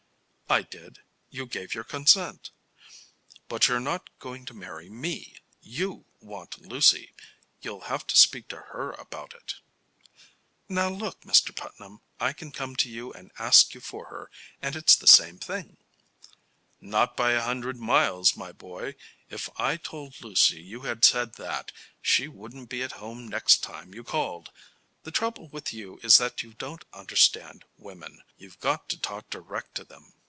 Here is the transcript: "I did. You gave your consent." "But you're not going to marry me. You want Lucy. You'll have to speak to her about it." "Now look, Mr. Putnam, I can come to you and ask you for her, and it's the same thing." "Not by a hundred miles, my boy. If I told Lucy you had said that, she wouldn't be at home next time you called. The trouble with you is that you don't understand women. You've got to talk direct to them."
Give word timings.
"I 0.51 0.63
did. 0.63 0.99
You 1.29 1.45
gave 1.45 1.73
your 1.73 1.85
consent." 1.85 2.51
"But 3.47 3.69
you're 3.69 3.79
not 3.79 4.09
going 4.19 4.45
to 4.47 4.53
marry 4.53 4.89
me. 4.89 5.37
You 5.61 6.03
want 6.19 6.59
Lucy. 6.59 7.13
You'll 7.61 7.85
have 7.87 8.05
to 8.07 8.17
speak 8.17 8.49
to 8.49 8.57
her 8.57 8.91
about 8.91 9.33
it." 9.33 9.53
"Now 10.67 10.89
look, 10.89 11.21
Mr. 11.21 11.55
Putnam, 11.55 12.01
I 12.19 12.33
can 12.33 12.51
come 12.51 12.75
to 12.75 12.89
you 12.89 13.13
and 13.13 13.31
ask 13.39 13.73
you 13.73 13.79
for 13.79 14.07
her, 14.07 14.29
and 14.61 14.75
it's 14.75 14.93
the 14.97 15.07
same 15.07 15.39
thing." 15.39 15.77
"Not 16.81 17.15
by 17.15 17.31
a 17.31 17.41
hundred 17.43 17.77
miles, 17.77 18.35
my 18.35 18.51
boy. 18.51 18.95
If 19.29 19.47
I 19.55 19.77
told 19.77 20.19
Lucy 20.21 20.61
you 20.61 20.81
had 20.81 21.05
said 21.05 21.35
that, 21.35 21.71
she 22.01 22.27
wouldn't 22.27 22.67
be 22.67 22.83
at 22.83 22.91
home 22.99 23.25
next 23.25 23.63
time 23.63 23.93
you 23.93 24.03
called. 24.03 24.51
The 25.03 25.11
trouble 25.11 25.47
with 25.47 25.71
you 25.71 25.97
is 26.03 26.17
that 26.17 26.43
you 26.43 26.51
don't 26.55 26.83
understand 26.91 27.63
women. 27.77 28.23
You've 28.37 28.59
got 28.59 28.89
to 28.89 28.97
talk 28.99 29.29
direct 29.29 29.75
to 29.75 29.85
them." 29.85 30.11